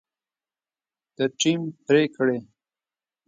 [1.15, 2.39] د ټیم پرېکړې